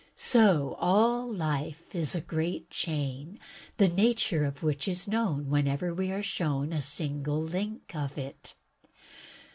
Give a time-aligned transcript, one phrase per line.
[0.15, 3.37] So all life is a great chain,
[3.77, 8.55] the nature of which is known whenever we are shown a single link of it.